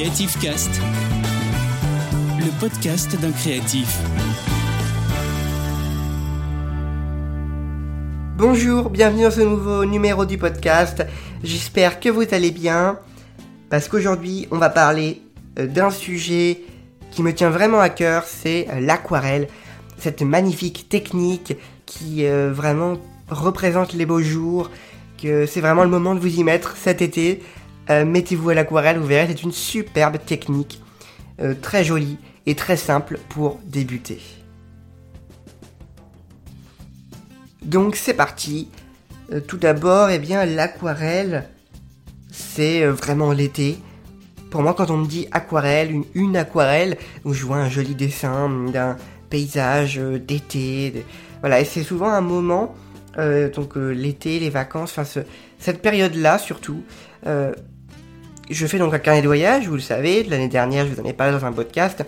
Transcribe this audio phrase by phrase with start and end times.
[0.00, 0.80] Creative Cast,
[2.38, 3.98] le podcast d'un créatif.
[8.38, 11.04] Bonjour, bienvenue dans ce nouveau numéro du podcast.
[11.44, 12.98] J'espère que vous allez bien.
[13.68, 15.20] Parce qu'aujourd'hui, on va parler
[15.58, 16.62] euh, d'un sujet
[17.10, 19.48] qui me tient vraiment à cœur, c'est euh, l'aquarelle.
[19.98, 22.96] Cette magnifique technique qui euh, vraiment
[23.28, 24.70] représente les beaux jours,
[25.22, 27.42] que c'est vraiment le moment de vous y mettre cet été.
[27.90, 30.80] Mettez-vous à l'aquarelle, vous verrez, c'est une superbe technique,
[31.60, 34.20] très jolie et très simple pour débuter.
[37.62, 38.68] Donc c'est parti.
[39.32, 41.48] Euh, tout d'abord, eh bien, l'aquarelle,
[42.30, 43.78] c'est euh, vraiment l'été.
[44.50, 48.48] Pour moi, quand on me dit aquarelle, une, aquarelle, où je vois un joli dessin
[48.72, 48.96] d'un
[49.28, 51.04] paysage euh, d'été.
[51.40, 52.74] Voilà, et c'est souvent un moment,
[53.16, 55.22] donc l'été, les vacances, enfin
[55.58, 56.82] cette période-là surtout.
[58.50, 61.04] Je fais donc un carnet de voyage, vous le savez, l'année dernière, je vous en
[61.04, 62.04] ai parlé dans un podcast.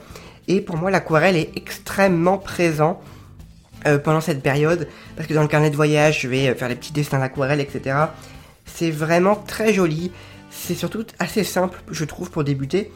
[0.49, 3.01] Et pour moi, l'aquarelle est extrêmement présent
[3.87, 6.69] euh, pendant cette période, parce que dans le carnet de voyage, je vais euh, faire
[6.69, 7.97] les petits dessins d'aquarelle, etc.
[8.65, 10.11] C'est vraiment très joli.
[10.51, 12.91] C'est surtout assez simple, je trouve, pour débuter,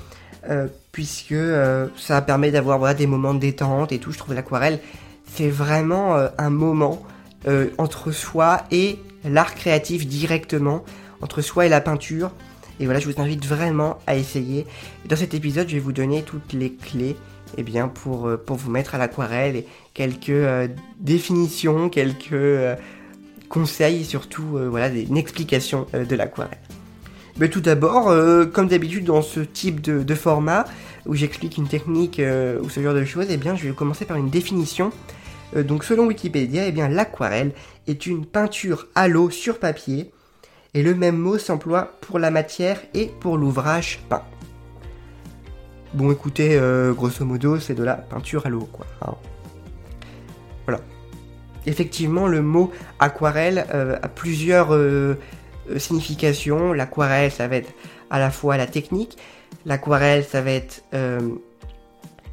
[0.50, 1.34] euh, puisque
[1.97, 4.10] ça permet d'avoir des moments de détente et tout.
[4.10, 4.81] Je trouve l'aquarelle,
[5.33, 7.03] c'est vraiment un moment
[7.78, 10.84] entre soi et l'art créatif directement,
[11.20, 12.31] entre soi et la peinture.
[12.80, 14.66] Et voilà, je vous invite vraiment à essayer.
[15.08, 17.16] dans cet épisode, je vais vous donner toutes les clés
[17.56, 20.69] eh bien, pour, euh, pour vous mettre à l'aquarelle et quelques euh,
[21.00, 22.77] définitions, quelques euh,
[23.48, 26.58] conseils, surtout voilà, une explication de l'aquarelle.
[27.38, 28.12] Mais tout d'abord,
[28.52, 30.64] comme d'habitude dans ce type de, format
[31.06, 32.20] où j'explique une technique
[32.60, 34.91] ou ce genre de choses, eh bien, je vais commencer par une définition.
[35.54, 37.52] donc selon Wikipédia, eh bien, l'aquarelle
[37.86, 40.10] est une peinture à l'eau sur papier
[40.77, 44.24] et le même mot s'emploie pour la matière et pour l'ouvrage peint.
[45.94, 48.84] Bon, écoutez, euh, grosso modo, c'est de la peinture à l'eau, quoi.
[49.00, 49.14] Hein.
[50.66, 50.82] Voilà.
[51.64, 55.14] Effectivement, le mot aquarelle euh, a plusieurs euh,
[55.78, 56.75] significations.
[56.75, 57.72] L'aquarelle, ça va être
[58.10, 59.16] à la fois la technique.
[59.64, 60.82] L'aquarelle, ça va être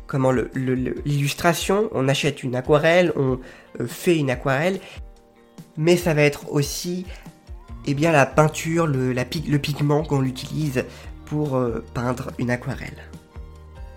[0.06, 1.90] comment l'illustration.
[1.94, 3.40] On achète une aquarelle, on
[3.88, 4.82] fait une aquarelle.
[5.78, 7.06] Mais ça va être aussi
[7.86, 10.86] eh bien, la peinture, le, pigment qu'on utilise
[11.26, 11.60] pour
[11.94, 13.10] peindre une aquarelle.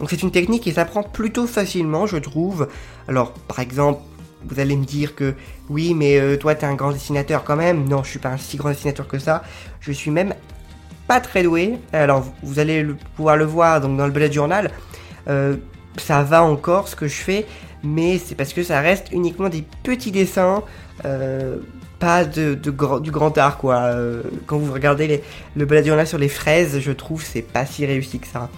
[0.01, 2.69] Donc c'est une technique qui s'apprend plutôt facilement, je trouve.
[3.09, 4.01] Alors, par exemple,
[4.45, 5.35] vous allez me dire que
[5.69, 7.89] oui, mais euh, toi, t'es un grand dessinateur quand même.
[7.89, 9.43] Non, je suis pas un si grand dessinateur que ça.
[9.81, 10.35] Je suis même
[11.07, 11.75] pas très doué.
[11.93, 12.87] Alors, vous allez
[13.17, 14.71] pouvoir le voir dans le bullet journal.
[15.29, 15.57] Euh,
[15.97, 17.47] ça va encore ce que je fais,
[17.83, 20.63] mais c'est parce que ça reste uniquement des petits dessins.
[21.05, 21.59] Euh,
[21.99, 22.71] pas de, du
[23.11, 23.91] grand art quoi.
[24.47, 25.23] quand vous regardez
[25.55, 28.51] le bullet journal sur les fraises, je trouve c'est pas si réussi que ça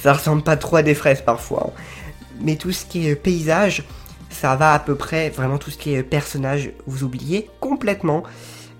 [0.00, 1.68] ça ressemble pas trop à des fraises parfois.
[1.68, 1.80] Hein.
[2.40, 3.84] Mais tout ce qui est paysage,
[4.30, 8.22] ça va à peu près, vraiment tout ce qui est personnage, vous oubliez complètement.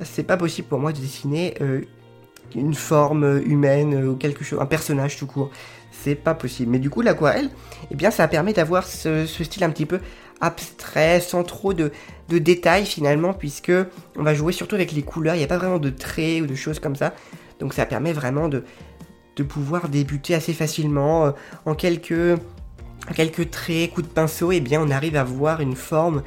[0.03, 1.83] C'est pas possible pour moi de dessiner euh,
[2.55, 5.51] une forme humaine ou quelque chose, un personnage tout court.
[6.03, 6.71] C'est pas possible.
[6.71, 7.50] Mais du coup, l'aquarelle,
[7.91, 10.00] eh bien, ça permet d'avoir ce, style un petit peu
[10.41, 11.93] abstrait, sans trop de,
[12.28, 13.72] détails finalement, puisque
[14.16, 15.34] on va jouer surtout avec les couleurs.
[15.34, 17.12] Il n'y a pas vraiment de traits ou de choses comme ça.
[17.59, 18.65] Donc ça permet vraiment de,
[19.49, 21.27] pouvoir débuter assez facilement.
[21.27, 21.31] Euh,
[21.65, 22.39] en quelques,
[23.15, 26.22] quelques traits, coups de pinceau, eh bien on arrive à voir une forme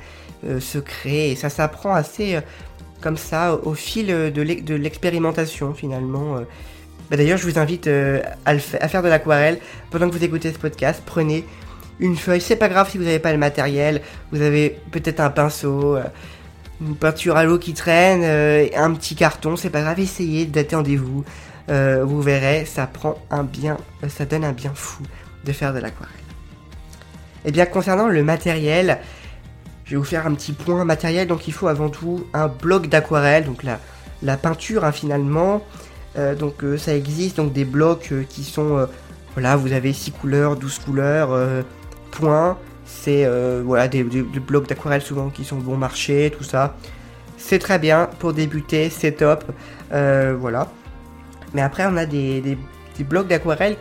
[0.46, 1.36] euh, se créer.
[1.36, 2.42] Ça s'apprend assez euh,
[3.02, 6.44] comme ça au fil de l'expérimentation finalement.
[7.14, 9.60] Bah, d'ailleurs, je vous invite à, faire de l'aquarelle
[9.92, 11.00] pendant que vous écoutez ce podcast.
[11.06, 11.46] Prenez
[12.00, 14.02] une feuille, c'est pas grave si vous n'avez pas le matériel.
[14.32, 15.96] Vous avez peut-être un pinceau,
[16.82, 18.24] une peinture à l'eau qui traîne,
[18.76, 20.00] un petit carton, c'est pas grave.
[20.00, 21.24] Essayez, d'attendez-vous.
[21.70, 25.04] Euh, vous verrez, ça prend un bien, euh, ça donne un bien fou
[25.46, 26.16] de faire de l'aquarelle.
[27.46, 28.98] Et eh bien concernant le matériel,
[29.86, 31.28] je vais vous faire un petit point matériel.
[31.28, 33.80] Donc il faut avant tout un bloc d'aquarelle, donc la,
[34.24, 35.62] la peinture hein, finalement.
[36.18, 38.88] Euh, donc ça existe donc des blocs qui sont
[39.34, 41.64] voilà, vous avez 6 couleurs, 12 couleurs,
[42.12, 42.58] points.
[42.86, 43.28] C'est
[43.64, 46.76] voilà des, des blocs d'aquarelle souvent qui sont bon marché, tout ça.
[47.38, 49.44] C'est très bien pour débuter, c'est top.
[49.90, 50.68] voilà.
[51.54, 52.58] Mais après, on a des,
[53.00, 53.78] blocs d'aquarelle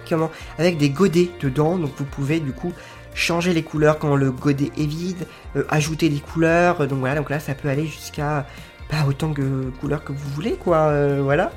[0.58, 1.76] avec des godets dedans.
[1.78, 2.72] Donc vous pouvez du coup
[3.14, 5.26] changer les couleurs quand le godet est vide,
[5.56, 6.86] euh, ajouter des couleurs.
[6.86, 8.46] Donc voilà, donc là ça peut aller jusqu'à
[8.90, 10.88] bah, autant de couleurs que vous voulez, quoi.
[10.88, 11.52] Euh, voilà.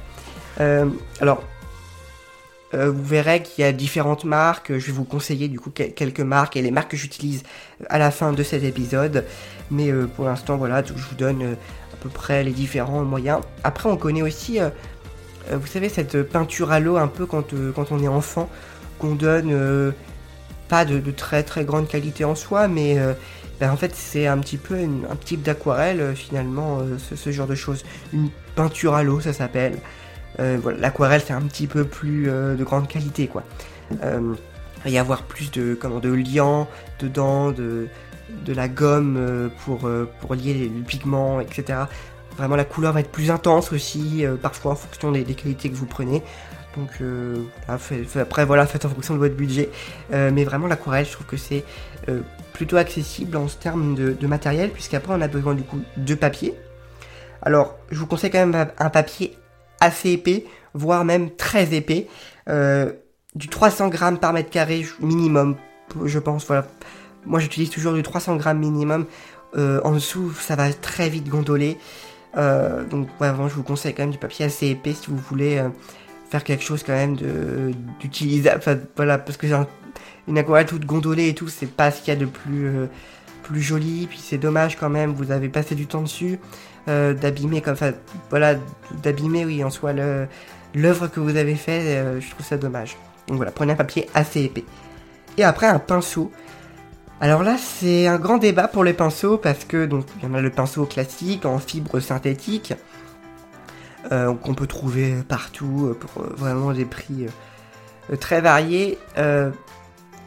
[0.60, 0.86] Euh,
[1.22, 1.44] alors,
[2.74, 4.78] vous verrez qu'il y a différentes marques.
[4.78, 7.44] Je vais vous conseiller du coup quelques marques et les marques que j'utilise
[7.88, 9.24] à la fin de cet épisode.
[9.72, 11.56] Mais pour l'instant, voilà, je vous donne
[11.94, 13.40] à peu près les différents moyens.
[13.64, 14.60] Après, on connaît aussi
[15.52, 18.50] euh, vous savez, cette peinture à l'eau un peu quand, euh, quand on est enfant.
[19.00, 19.94] qu'on donne
[20.70, 22.98] pas de, très très grande qualité en soi, mais
[23.60, 27.84] ben, en fait c'est un petit peu un type d'aquarelle finalement, ce, genre de choses.
[28.14, 29.78] Une peinture à l'eau, ça s'appelle.
[30.38, 33.44] Voilà, l'aquarelle c'est un petit peu plus de grande qualité quoi.
[33.92, 33.98] il
[34.84, 36.68] va y avoir plus de comment de liant
[37.00, 37.88] dedans, de
[38.44, 39.90] de la gomme pour,
[40.20, 41.86] pour lier les, pigments, etc.
[42.38, 45.76] Vraiment, la couleur va être plus intense aussi, euh, parfois en fonction des, qualités que
[45.76, 46.22] vous prenez.
[46.76, 49.70] Donc euh, après voilà, faites en fonction de votre budget.
[50.14, 51.64] Euh, mais vraiment l'aquarelle, je trouve que c'est
[52.52, 56.54] plutôt accessible en termes de, matériel, puisqu'après on a besoin du coup de papier.
[57.42, 59.38] Alors je vous conseille quand même un papier
[59.80, 62.08] assez épais, voire même très épais.
[63.36, 65.56] du 300 grammes par mètre carré minimum,
[66.04, 66.46] je pense.
[66.46, 66.68] Voilà.
[67.26, 69.06] Moi j'utilise toujours du 300 grammes minimum.
[69.56, 71.78] en dessous, ça va très vite gondoler.
[72.38, 75.58] Euh, donc vraiment, je vous conseille quand même du papier assez épais si vous voulez
[75.58, 75.70] euh,
[76.30, 77.18] faire quelque chose quand même
[78.00, 78.58] d'utilisable.
[78.58, 79.48] Enfin voilà, parce que
[80.28, 82.88] une aquarelle toute gondolée et tout, c'est pas ce qu'il y a de plus euh,
[83.44, 84.08] plus joli.
[84.08, 86.40] Puis c'est dommage quand même, vous avez passé du temps dessus,
[86.88, 87.92] d'abîmer comme ça,
[88.30, 88.56] voilà,
[89.04, 89.94] d'abîmer oui en soi
[90.74, 92.22] l'œuvre que vous avez fait.
[92.22, 92.98] je trouve ça dommage.
[93.28, 94.66] Donc voilà, prenez un papier assez épais.
[95.38, 96.32] Et après un pinceau.
[97.22, 100.34] Alors là, c'est un grand débat pour les pinceaux parce que donc il y en
[100.34, 102.74] a le pinceau classique en fibre synthétique
[104.12, 107.26] euh, qu'on peut trouver partout euh, pour euh, vraiment des prix
[108.20, 109.00] très variés.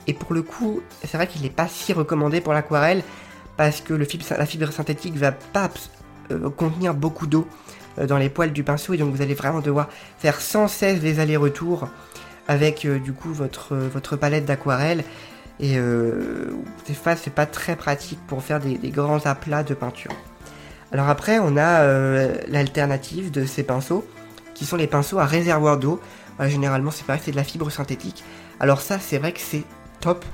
[0.09, 3.05] et pour le coup, c'est vrai qu'il n'est pas si recommandé pour l'aquarelle
[3.57, 4.07] parce que le
[4.37, 5.69] la fibre synthétique va pas
[6.57, 7.47] contenir beaucoup d'eau
[8.07, 9.89] dans les poils du pinceau et donc vous allez vraiment devoir
[10.19, 11.89] faire sans cesse des allers-retours
[12.47, 15.05] avec du coup votre, palette d'aquarelle
[15.61, 16.51] et euh,
[16.87, 20.13] des c'est pas très pratique pour faire des, grands aplats de peinture.
[20.93, 24.07] Alors après, on a euh, l'alternative de ces pinceaux,
[24.55, 26.01] qui sont les pinceaux à réservoir d'eau.
[26.41, 28.25] généralement, c'est pareil, c'est de la fibre synthétique.
[28.61, 29.65] Alors ça, c'est vrai que c'est
[30.01, 30.25] top.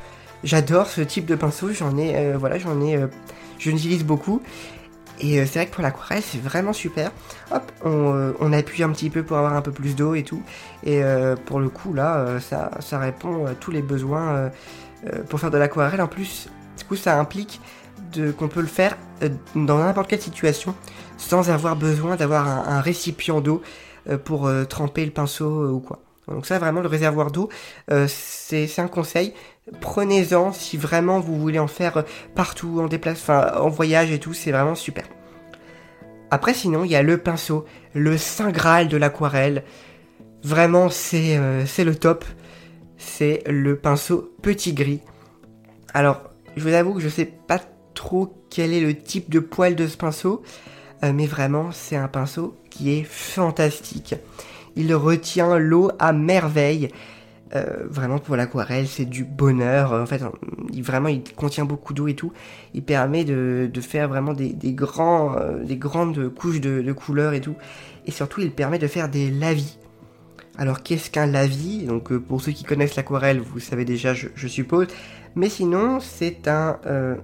[0.44, 1.72] J'adore ce type de pinceau.
[1.72, 3.00] J'en ai, euh, voilà, j'en ai,
[3.58, 4.42] je l'utilise beaucoup.
[5.20, 7.12] Et c'est vrai que pour l'aquarelle, c'est vraiment super.
[7.52, 10.42] Hop, on, on, appuie un petit peu pour avoir un peu plus d'eau et tout.
[10.84, 11.02] Et
[11.46, 14.50] pour le coup, là, ça, ça répond à tous les besoins
[15.12, 16.00] euh, pour faire de l'aquarelle.
[16.00, 17.60] En plus, du coup, ça implique
[18.38, 20.74] qu'on peut le faire euh, dans n'importe quelle situation
[21.16, 23.62] sans avoir besoin d'avoir un, récipient d'eau
[24.08, 26.00] euh, pour tremper le pinceau ou quoi.
[26.28, 27.50] Donc ça, vraiment, le réservoir d'eau,
[28.06, 29.34] c'est un conseil.
[29.80, 34.52] Prenez-en si vraiment vous voulez en faire partout, en déplace, en voyage et tout, c'est
[34.52, 35.04] vraiment super.
[36.30, 37.64] Après, sinon, il y a le pinceau,
[37.94, 39.64] le saint graal de l'aquarelle.
[40.42, 42.24] Vraiment, c'est le top
[43.04, 45.00] c'est le pinceau petit gris.
[45.92, 46.22] Alors,
[46.56, 47.60] je vous avoue que je sais pas
[47.94, 50.42] trop quel est le type de poil de ce pinceau,
[51.02, 54.14] euh, mais vraiment, c'est un pinceau qui est fantastique.
[54.76, 56.88] Il retient l'eau à merveille.
[57.56, 59.92] Euh, vraiment pour l'aquarelle, c'est du bonheur.
[59.92, 60.20] En fait,
[60.72, 62.32] il, vraiment, il contient beaucoup d'eau et tout.
[62.72, 67.54] Il permet de, faire vraiment des, grands, euh, des grandes couches de, couleurs et tout.
[68.06, 69.78] Et surtout, il permet de faire des lavis.
[70.56, 71.84] Alors qu'est-ce qu'un lavis?
[71.84, 74.88] Donc euh, pour ceux qui connaissent l'aquarelle, vous savez déjà, je, suppose.
[75.36, 76.78] Mais sinon, c'est un,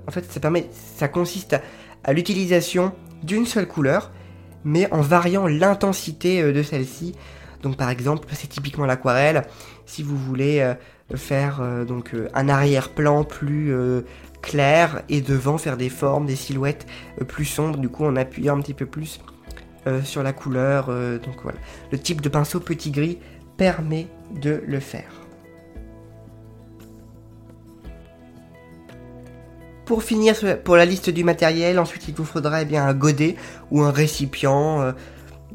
[0.06, 0.66] en fait, ça permet,
[0.96, 1.56] ça consiste
[2.04, 2.92] à, l'utilisation
[3.24, 4.12] d'une seule couleur,
[4.64, 7.14] mais en variant l'intensité de celle-ci.
[7.62, 9.44] Donc par exemple, c'est typiquement l'aquarelle.
[9.86, 10.74] Si vous voulez
[11.14, 13.74] faire donc un arrière-plan plus
[14.40, 16.86] clair et devant faire des formes, des silhouettes
[17.28, 19.20] plus sombres, du coup on appuie un petit peu plus
[19.86, 20.86] euh, sur la couleur.
[20.90, 21.58] Euh, donc voilà,
[21.90, 23.18] le type de pinceau petit gris
[23.56, 24.08] permet
[24.42, 25.10] de le faire.
[29.86, 33.36] Pour finir pour la liste du matériel, ensuite il vous faudra eh bien un godet
[33.70, 34.92] ou un récipient euh,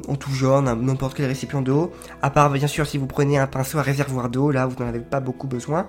[0.07, 1.91] en tout genre, n'importe quel récipient d'eau.
[2.21, 4.89] À part bien sûr si vous prenez un pinceau à réservoir d'eau, là vous n'en
[4.89, 5.87] avez pas beaucoup besoin.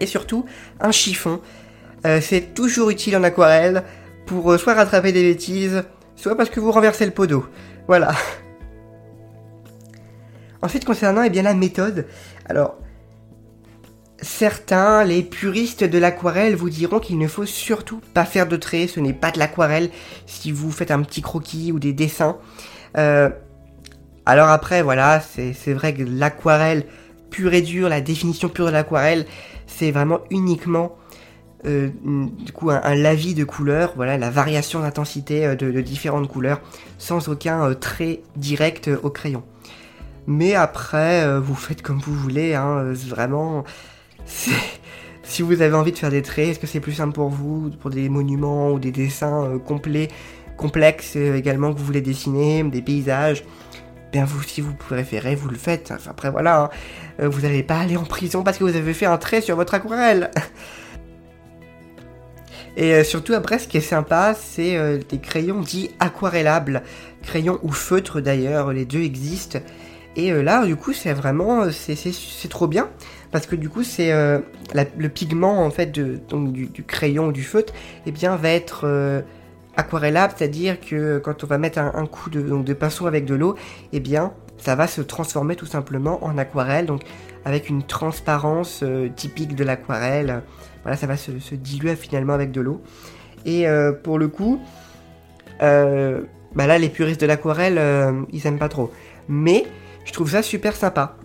[0.00, 0.44] Et surtout
[0.80, 1.40] un chiffon.
[2.02, 3.84] c'est toujours utile en aquarelle
[4.26, 5.84] pour soit rattraper des bêtises,
[6.16, 7.46] soit parce que vous renversez le pot d'eau.
[7.86, 8.12] Voilà.
[10.62, 12.06] Ensuite, concernant eh la méthode,
[12.46, 12.76] alors,
[14.22, 18.88] certains, les puristes de l'aquarelle, vous diront qu'il ne faut surtout pas faire de traits,
[18.88, 19.90] ce n'est pas de l'aquarelle
[20.26, 22.38] si vous faites un petit croquis ou des dessins.
[22.96, 23.30] Euh,
[24.26, 26.86] alors après, voilà, c'est vrai que l'aquarelle
[27.30, 29.26] pure et dure, la définition pure de l'aquarelle,
[29.66, 30.96] c'est vraiment uniquement
[31.66, 36.60] euh, du un, lavis de couleurs, voilà la variation d'intensité euh, de, différentes couleurs
[36.98, 39.42] sans aucun trait direct au crayon.
[40.26, 43.64] Mais après, vous faites comme vous voulez, hein, vraiment.
[45.26, 47.70] Si vous avez envie de faire des traits, est-ce que c'est plus simple pour vous,
[47.80, 50.08] pour des monuments ou des dessins complets,
[50.56, 53.44] complexes également que vous voulez dessiner, des paysages
[54.12, 55.92] bien vous, si vous préférez, vous le faites.
[56.08, 56.70] Après voilà,
[57.18, 57.28] hein.
[57.28, 59.74] vous n'allez pas aller en prison parce que vous avez fait un trait sur votre
[59.74, 60.30] aquarelle.
[62.76, 66.82] Et surtout après, ce qui est sympa, c'est des crayons dits aquarellables,
[67.22, 69.58] crayons ou feutres d'ailleurs, les deux existent.
[70.16, 72.88] Et là, du coup, c'est vraiment, c'est trop bien
[73.34, 74.38] parce que du coup c'est euh,
[74.96, 77.72] le pigment en fait de, donc, du, crayon ou du feutre
[78.06, 79.22] eh bien va être euh,
[79.76, 83.56] aquarellable, c'est-à-dire que quand on va mettre un, coup de, pinceau avec de l'eau,
[83.92, 87.02] eh bien ça va se transformer tout simplement en aquarelle, donc
[87.44, 90.42] avec une transparence euh, typique de l'aquarelle.
[90.82, 92.82] Voilà, ça va se, diluer finalement avec de l'eau.
[93.46, 93.66] Et
[94.02, 94.58] pour le coup,
[95.60, 97.78] bah là les puristes de l'aquarelle,
[98.32, 98.90] ils aiment pas trop.
[99.28, 99.64] Mais
[100.04, 101.16] je trouve ça super sympa.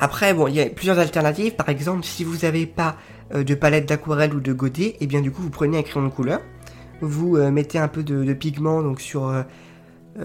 [0.00, 1.54] Après, bon, il y a plusieurs alternatives.
[1.54, 2.96] Par exemple, si vous n'avez pas
[3.34, 5.82] euh, de palette d'aquarelle ou de godet, et eh bien du coup, vous prenez un
[5.82, 6.40] crayon de couleur,
[7.00, 9.42] vous euh, mettez un peu de, pigment donc sur, euh,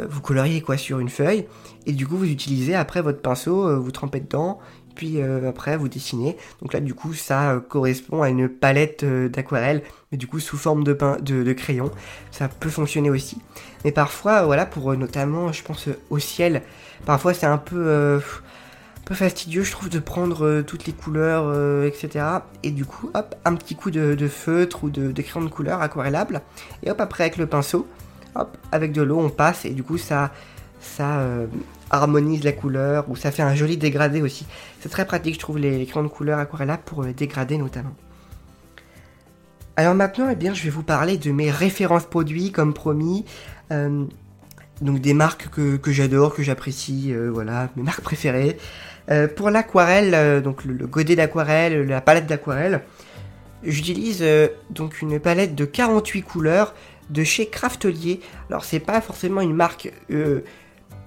[0.10, 1.46] vous coloriez quoi sur une feuille,
[1.86, 4.60] et du coup, vous utilisez après votre pinceau, vous trempez dedans,
[4.96, 6.38] puis après vous dessinez.
[6.62, 10.84] Donc là, du coup, ça correspond à une palette d'aquarelle, mais du coup sous forme
[10.84, 11.90] de, de, de, crayon.
[12.32, 13.40] Ça peut fonctionner aussi.
[13.84, 16.62] Mais parfois, voilà, pour notamment, je pense au ciel,
[17.06, 18.20] parfois c'est un peu
[19.16, 22.25] fastidieux, je trouve, de prendre euh, toutes les couleurs, euh, etc.
[22.62, 26.42] Et du coup, hop, un petit coup de, feutre ou de, crayon de couleur aquarellable.
[26.84, 27.88] Et hop, après avec le pinceau,
[28.36, 29.66] hop, avec de l'eau, on passe.
[29.66, 30.32] Et du coup, ça,
[30.80, 31.48] ça euh,
[31.89, 34.46] harmonise la couleur ou ça fait un joli dégradé aussi.
[34.80, 37.96] C'est très pratique, je trouve, les, crayons de couleur aquarellables pour dégrader notamment.
[39.75, 43.25] Alors maintenant, eh bien, je vais vous parler de mes références produits, comme promis.
[43.72, 48.58] donc des marques que, que j'adore, que j'apprécie, voilà, mes marques préférées.
[49.10, 52.82] Euh, pour l'aquarelle, euh, donc le, godet d'aquarelle, la palette d'aquarelle,
[53.63, 56.75] j'utilise euh, donc une palette de 48 couleurs
[57.10, 58.20] de chez Craftelier.
[58.50, 59.92] Alors c'est pas forcément une marque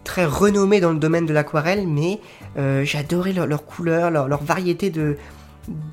[0.03, 2.19] très renommée dans le domaine de l'aquarelle, mais
[2.83, 5.17] j'adorais leurs leur couleurs, leur, variété de,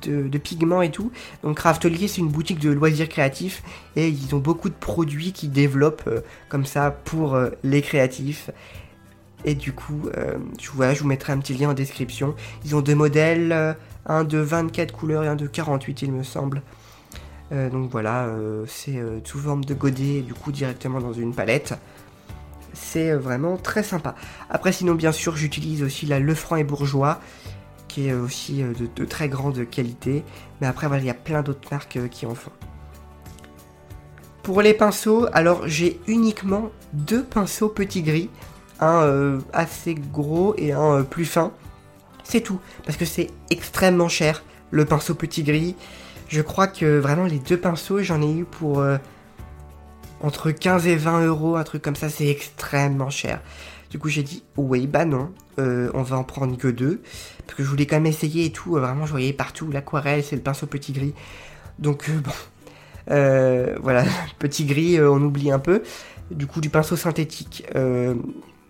[0.02, 1.12] de, pigments et tout.
[1.44, 3.62] Donc Craftelier c'est une boutique de loisirs créatifs
[3.94, 6.10] et ils ont beaucoup de produits qui développent
[6.48, 8.50] comme ça pour les créatifs.
[9.44, 12.34] Et du coup, euh, je, vous mettrai un petit lien en description.
[12.64, 13.72] Ils ont deux modèles, euh,
[14.06, 16.62] un de 24 couleurs et un de 48 il me semble.
[17.52, 18.28] Euh, donc voilà,
[18.66, 21.74] c'est sous forme de godet, du coup directement dans une palette.
[22.72, 24.14] C'est vraiment très sympa.
[24.48, 27.20] Après sinon bien sûr j'utilise aussi la Lefranc et Bourgeois,
[27.88, 30.22] qui est aussi de, très grande qualité.
[30.60, 32.52] Mais après voilà, il y a plein d'autres marques qui en font.
[34.44, 38.30] Pour les pinceaux, alors j'ai uniquement deux pinceaux petits gris
[38.80, 41.52] un euh, assez gros et un euh, plus fin.
[42.24, 45.76] C'est tout, parce que c'est extrêmement cher, le pinceau petit gris.
[46.28, 48.98] Je crois que vraiment les deux pinceaux, j'en ai eu pour euh,
[50.20, 53.40] entre 15 et 20 euros, un truc comme ça, c'est extrêmement cher.
[53.90, 57.02] Du coup, j'ai dit, oui, bah non, on va en prendre que deux.
[57.44, 58.70] Parce que je voulais quand même essayer et tout.
[58.72, 61.12] vraiment, je voyais partout l'aquarelle, c'est le pinceau petit gris.
[61.80, 62.30] Donc, bon.
[63.82, 64.04] voilà,
[64.38, 65.82] petit gris, on oublie un peu.
[66.30, 67.64] Du coup, du pinceau synthétique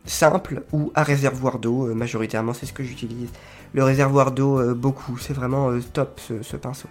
[0.04, 1.88] simple ou à réservoir d'eau.
[1.88, 3.28] Euh, majoritairement, c'est ce que j'utilise.
[3.72, 5.18] Le réservoir d'eau, euh, beaucoup.
[5.18, 6.88] C'est vraiment euh, top ce, pinceau.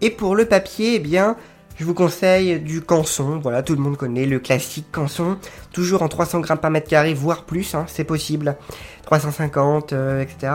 [0.00, 1.36] Et pour le papier, eh bien,
[1.76, 3.38] je vous conseille du canson.
[3.42, 5.38] Voilà, tout le monde connaît le classique canson.
[5.72, 8.56] Toujours en 300 grammes par mètre carré, voire plus, hein, c'est possible.
[9.04, 10.52] 350, etc.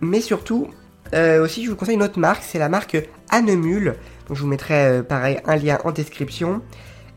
[0.00, 0.68] Mais surtout,
[1.14, 2.42] aussi, je vous conseille une autre marque.
[2.42, 2.96] C'est la marque
[3.30, 3.96] Anemule.
[4.28, 6.60] Donc, je vous mettrai pareil un lien en description.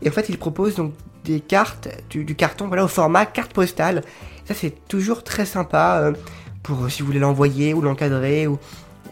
[0.02, 0.92] Et en fait, il propose donc
[1.24, 4.02] des cartes, du, carton voilà, au format carte postale.
[4.46, 6.12] Ça, c'est toujours très sympa euh,
[6.62, 8.46] pour euh, si vous voulez l'envoyer ou l'encadrer.
[8.46, 8.58] ou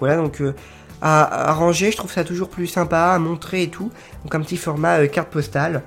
[0.00, 0.54] Voilà, donc euh,
[1.00, 3.90] à, ranger, je trouve ça toujours plus sympa, à montrer et tout.
[4.25, 5.83] Donc, un petit format carte postale.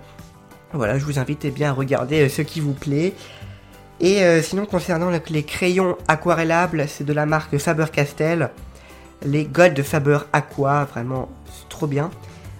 [0.73, 3.13] Voilà, je vous invite eh bien, à regarder ce qui vous plaît.
[3.99, 8.49] Et sinon, concernant les crayons aquarellables, c'est de la marque Faber-Castell.
[9.23, 11.29] Les Gold Faber Aqua, vraiment
[11.69, 12.09] trop bien.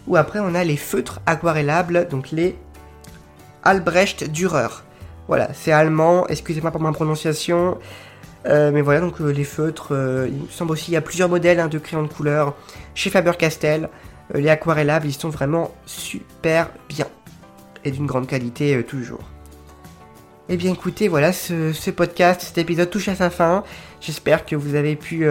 [0.08, 2.56] Ou après, on a les feutres aquarellables, donc les
[3.64, 4.84] Albrecht Dürer.
[5.28, 7.78] Voilà, c'est allemand, excusez-moi pour ma prononciation.
[8.48, 11.02] Euh, mais voilà, donc euh, les feutres, euh, il me semble aussi, il y a
[11.02, 12.56] plusieurs modèles hein, de crayons de couleur
[12.96, 13.90] chez Faber-Castell.
[14.34, 17.08] les aquarellables, ils sont vraiment super bien.
[17.84, 19.22] Et d'une grande qualité toujours.
[20.54, 23.64] Eh bien écoutez, voilà, ce, podcast, cet épisode touche à sa fin.
[24.02, 25.26] J'espère que vous avez pu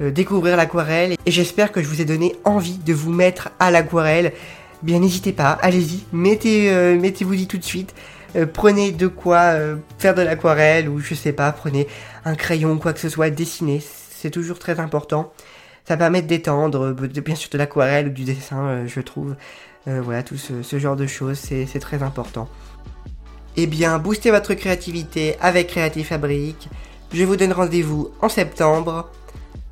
[0.00, 4.34] découvrir l'aquarelle et j'espère que je vous ai donné envie de vous mettre à l'aquarelle
[4.82, 7.94] bien n'hésitez pas, allez-y, euh, mettez-vous-y tout de suite.
[8.36, 11.86] Euh, prenez de quoi euh, faire de l'aquarelle ou je sais pas, prenez
[12.24, 15.32] un crayon ou quoi que ce soit, dessinez, c'est toujours très important.
[15.86, 19.36] Ça permet détendre, bien sûr de l'aquarelle ou du dessin, je trouve.
[19.86, 22.48] voilà, tout ce, genre de choses, c'est très important.
[23.56, 26.68] Eh bien, boostez votre créativité avec Creative Fabric.
[27.12, 29.10] Je vous donne rendez-vous en septembre.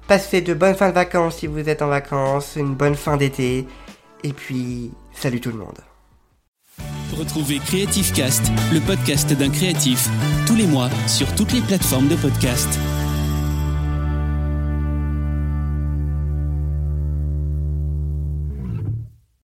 [0.08, 3.66] Passez de bonnes fins de vacances si vous êtes en vacances, une bonne fin d'été.
[4.22, 5.78] Et puis, salut tout le monde.
[7.18, 10.08] Retrouvez Creative Cast, le podcast d'un créatif,
[10.46, 12.68] tous les mois sur toutes les plateformes de podcast.